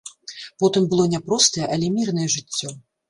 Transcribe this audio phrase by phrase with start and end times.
[0.61, 2.75] Потым было няпростае, але мірнае жыццё.